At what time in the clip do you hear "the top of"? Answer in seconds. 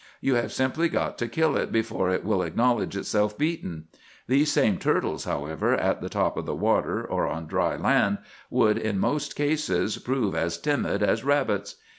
6.01-6.47